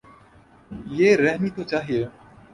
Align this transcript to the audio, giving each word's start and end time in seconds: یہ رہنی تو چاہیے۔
یہ 0.97 1.09
رہنی 1.15 1.49
تو 1.55 1.63
چاہیے۔ 1.63 2.03